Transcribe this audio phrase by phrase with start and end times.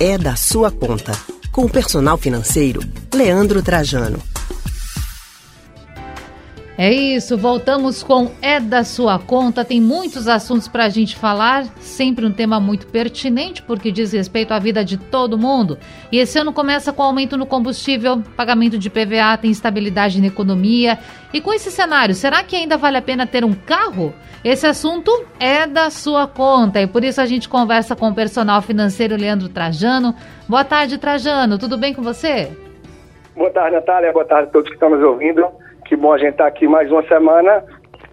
[0.00, 1.12] é da sua conta.
[1.52, 2.80] Com o personal financeiro,
[3.14, 4.29] Leandro Trajano.
[6.82, 9.66] É isso, voltamos com É da Sua Conta.
[9.66, 14.54] Tem muitos assuntos para a gente falar, sempre um tema muito pertinente, porque diz respeito
[14.54, 15.76] à vida de todo mundo.
[16.10, 20.98] E esse ano começa com aumento no combustível, pagamento de PVA, tem estabilidade na economia.
[21.34, 24.14] E com esse cenário, será que ainda vale a pena ter um carro?
[24.42, 28.62] Esse assunto é da sua conta e por isso a gente conversa com o personal
[28.62, 30.14] financeiro Leandro Trajano.
[30.48, 31.58] Boa tarde, Trajano.
[31.58, 32.50] Tudo bem com você?
[33.36, 34.10] Boa tarde, Natália.
[34.14, 35.59] Boa tarde a todos que estão nos ouvindo.
[35.90, 37.64] Que bom a gente estar tá aqui mais uma semana.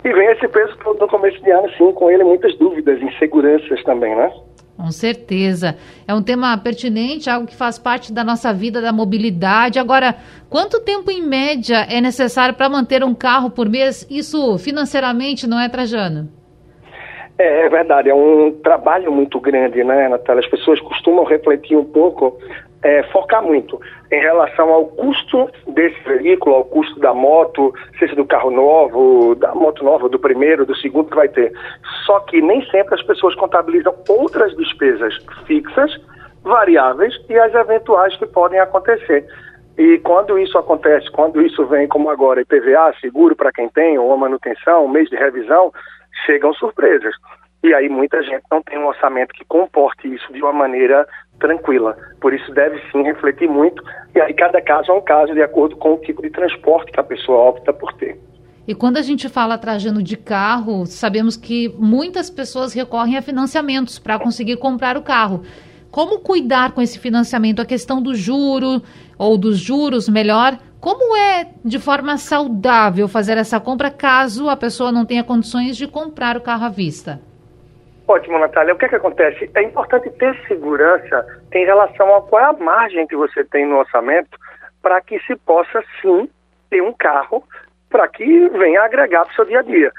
[0.04, 3.84] E vem esse peso todo no começo de ano, sim, com ele muitas dúvidas, inseguranças
[3.84, 4.34] também, né?
[4.76, 5.78] Com certeza.
[6.08, 9.78] É um tema pertinente, algo que faz parte da nossa vida, da mobilidade.
[9.78, 10.16] Agora,
[10.50, 14.08] quanto tempo em média é necessário para manter um carro por mês?
[14.10, 16.30] Isso financeiramente não é, Trajano?
[17.40, 20.40] É, é verdade, é um trabalho muito grande, né, Natália?
[20.40, 22.40] As pessoas costumam refletir um pouco
[22.84, 23.80] é, focar muito
[24.12, 29.54] em relação ao custo desse veículo, ao custo da moto, seja do carro novo, da
[29.54, 31.52] moto nova, do primeiro, do segundo que vai ter.
[32.06, 35.92] Só que nem sempre as pessoas contabilizam outras despesas fixas,
[36.44, 39.26] variáveis e as eventuais que podem acontecer.
[39.78, 44.16] E quando isso acontece, quando isso vem como agora, IPVA, seguro para quem tem, ou
[44.18, 45.72] manutenção, mês de revisão,
[46.26, 47.14] chegam surpresas.
[47.64, 51.08] E aí muita gente não tem um orçamento que comporte isso de uma maneira
[51.40, 51.98] tranquila.
[52.22, 53.84] Por isso deve sim refletir muito,
[54.16, 57.00] e aí cada caso é um caso de acordo com o tipo de transporte que
[57.00, 58.20] a pessoa opta por ter.
[58.68, 63.98] E quando a gente fala trajando de carro, sabemos que muitas pessoas recorrem a financiamentos
[63.98, 65.44] para conseguir comprar o carro.
[65.92, 67.62] Como cuidar com esse financiamento?
[67.62, 68.82] A questão do juro,
[69.18, 70.58] ou dos juros, melhor.
[70.80, 75.88] Como é de forma saudável fazer essa compra caso a pessoa não tenha condições de
[75.88, 77.20] comprar o carro à vista?
[78.08, 78.74] Ótimo, Natália.
[78.74, 79.50] O que, é que acontece?
[79.54, 83.78] É importante ter segurança em relação a qual é a margem que você tem no
[83.78, 84.38] orçamento
[84.82, 86.30] para que se possa, sim,
[86.70, 87.44] ter um carro
[87.90, 89.92] para que venha agregar para o seu dia a dia.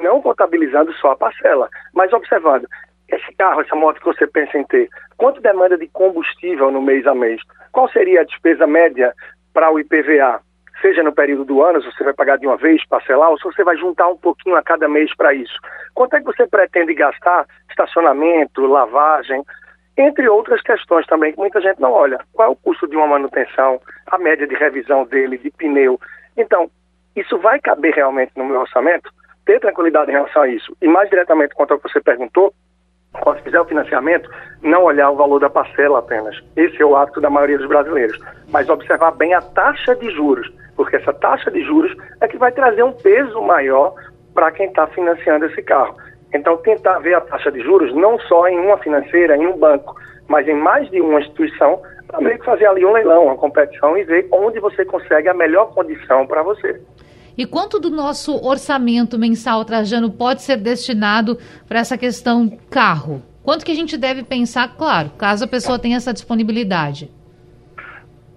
[0.00, 2.68] Não contabilizando só a parcela, mas observando,
[3.08, 7.06] esse carro, essa moto que você pensa em ter, quanto demanda de combustível no mês
[7.06, 7.40] a mês?
[7.72, 9.12] Qual seria a despesa média
[9.52, 10.40] para o IPVA?
[10.80, 13.44] seja no período do ano, se você vai pagar de uma vez, parcelar, ou se
[13.44, 15.58] você vai juntar um pouquinho a cada mês para isso.
[15.94, 17.46] Quanto é que você pretende gastar?
[17.70, 19.42] Estacionamento, lavagem,
[19.96, 22.18] entre outras questões também que muita gente não olha.
[22.32, 25.98] Qual é o custo de uma manutenção, a média de revisão dele, de pneu.
[26.36, 26.70] Então,
[27.14, 29.10] isso vai caber realmente no meu orçamento?
[29.46, 30.76] Ter tranquilidade em relação a isso.
[30.82, 32.52] E mais diretamente quanto ao que você perguntou,
[33.20, 34.30] quando fizer o financiamento,
[34.62, 36.36] não olhar o valor da parcela apenas.
[36.56, 38.18] Esse é o hábito da maioria dos brasileiros.
[38.48, 42.52] Mas observar bem a taxa de juros porque essa taxa de juros é que vai
[42.52, 43.94] trazer um peso maior
[44.34, 45.96] para quem está financiando esse carro.
[46.32, 49.96] Então, tentar ver a taxa de juros não só em uma financeira, em um banco,
[50.28, 53.96] mas em mais de uma instituição, para meio que fazer ali um leilão, uma competição
[53.96, 56.80] e ver onde você consegue a melhor condição para você.
[57.36, 61.38] E quanto do nosso orçamento mensal, Trajano, pode ser destinado
[61.68, 63.22] para essa questão carro?
[63.42, 67.10] Quanto que a gente deve pensar, claro, caso a pessoa tenha essa disponibilidade?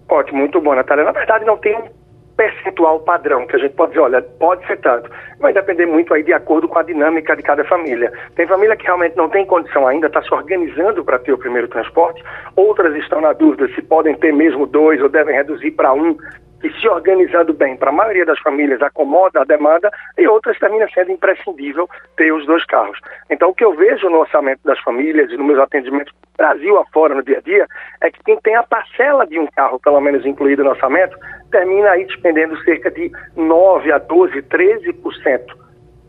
[0.09, 1.05] Ótimo, muito bom, Natália.
[1.05, 1.87] Na verdade, não tem um
[2.35, 5.09] percentual padrão, que a gente pode dizer, olha, pode ser tanto.
[5.39, 8.13] Vai depender muito aí de acordo com a dinâmica de cada família.
[8.35, 11.67] Tem família que realmente não tem condição ainda, está se organizando para ter o primeiro
[11.67, 12.23] transporte,
[12.55, 16.15] outras estão na dúvida se podem ter mesmo dois ou devem reduzir para um
[16.61, 20.87] que se organizando bem para a maioria das famílias acomoda a demanda e outras termina
[20.93, 22.99] sendo imprescindível ter os dois carros.
[23.29, 27.13] Então o que eu vejo no orçamento das famílias e nos meus atendimentos Brasil afora
[27.13, 27.67] no dia a dia
[28.01, 31.17] é que quem tem a parcela de um carro pelo menos incluído no orçamento
[31.51, 35.41] termina aí despendendo cerca de 9 a 12, 13%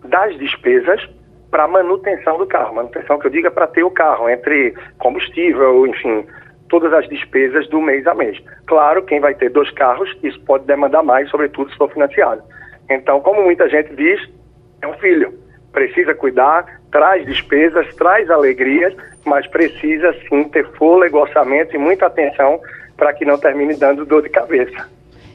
[0.04, 1.04] das despesas
[1.50, 2.76] para manutenção do carro.
[2.76, 6.24] Manutenção que eu diga para ter o carro, entre combustível, enfim,
[6.70, 8.38] todas as despesas do mês a mês.
[8.66, 12.42] Claro, quem vai ter dois carros, isso pode demandar mais, sobretudo se for financiado.
[12.88, 14.20] Então, como muita gente diz,
[14.80, 15.34] é um filho.
[15.72, 18.94] Precisa cuidar, traz despesas, traz alegrias,
[19.24, 22.60] mas precisa sim ter fôlego, orçamento e muita atenção
[22.96, 24.88] para que não termine dando dor de cabeça.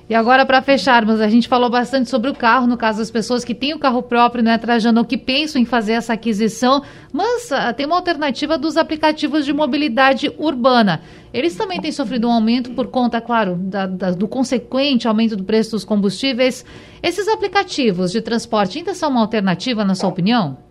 [0.08, 3.44] E agora, para fecharmos, a gente falou bastante sobre o carro, no caso das pessoas
[3.44, 7.74] que têm o carro próprio, né, Trajano, que pensam em fazer essa aquisição, mas uh,
[7.76, 11.02] tem uma alternativa dos aplicativos de mobilidade urbana.
[11.34, 15.44] Eles também têm sofrido um aumento por conta, claro, da, da, do consequente aumento do
[15.44, 16.64] preço dos combustíveis.
[17.02, 20.65] Esses aplicativos de transporte ainda são uma alternativa, na sua opinião?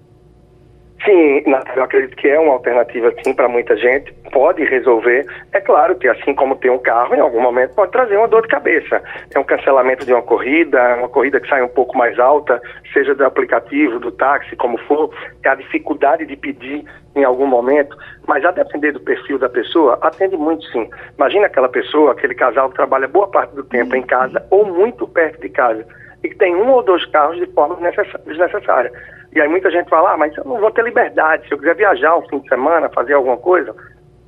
[1.05, 1.43] Sim,
[1.77, 5.27] eu acredito que é uma alternativa sim para muita gente, pode resolver.
[5.53, 8.41] É claro que assim como tem um carro, em algum momento pode trazer uma dor
[8.41, 9.03] de cabeça.
[9.35, 12.61] É um cancelamento de uma corrida, uma corrida que sai um pouco mais alta,
[12.93, 15.11] seja do aplicativo, do táxi, como for,
[15.45, 16.85] é a dificuldade de pedir
[17.15, 17.95] em algum momento,
[18.27, 20.89] mas a depender do perfil da pessoa, atende muito sim.
[21.19, 25.07] Imagina aquela pessoa, aquele casal que trabalha boa parte do tempo em casa ou muito
[25.07, 25.87] perto de casa
[26.25, 27.77] e que tem um ou dois carros de forma
[28.27, 28.91] desnecessária.
[29.35, 31.75] E aí muita gente fala, ah, mas eu não vou ter liberdade, se eu quiser
[31.75, 33.75] viajar um fim de semana, fazer alguma coisa,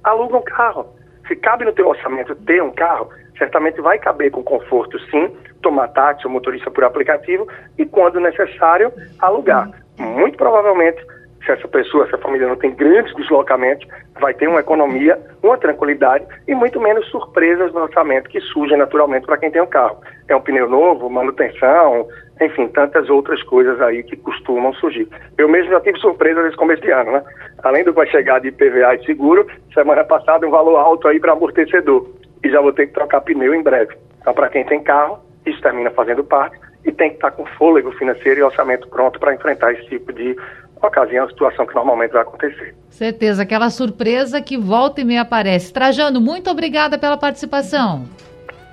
[0.03, 0.87] aluga um carro.
[1.29, 3.09] Se cabe no teu orçamento ter um carro,
[3.39, 7.47] certamente vai caber com conforto sim, tomar táxi ou motorista por aplicativo
[7.79, 9.71] e quando necessário, alugar.
[9.99, 11.05] Muito provavelmente
[11.47, 13.87] se essa pessoa, essa família não tem grandes deslocamentos,
[14.21, 19.25] vai ter uma economia, uma tranquilidade e muito menos surpresas no orçamento que surgem naturalmente
[19.25, 19.99] para quem tem um carro.
[20.29, 22.09] É um pneu novo, manutenção,
[22.41, 25.09] enfim, tantas outras coisas aí que costumam surgir.
[25.39, 27.23] Eu mesmo já tive surpresa nesse começo de ano, né?
[27.63, 31.21] Além do que vai chegar de IPVA e seguro, semana passada um valor alto aí
[31.21, 32.11] para amortecedor.
[32.45, 33.97] E já vou ter que trocar pneu em breve.
[34.21, 37.91] Então, para quem tem carro, isso termina fazendo parte e tem que estar com fôlego
[37.93, 40.37] financeiro e orçamento pronto para enfrentar esse tipo de
[40.83, 42.75] ocasião, situação que normalmente vai acontecer.
[42.91, 45.73] Certeza, aquela surpresa que volta e me aparece.
[45.73, 48.05] Trajano, muito obrigada pela participação.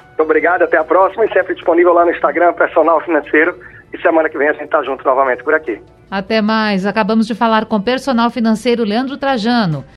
[0.08, 3.58] Muito obrigado, até a próxima e sempre disponível lá no Instagram, Personal Financeiro.
[3.92, 5.80] E semana que vem a gente está junto novamente por aqui.
[6.10, 6.86] Até mais.
[6.86, 9.84] Acabamos de falar com o personal financeiro Leandro Trajano.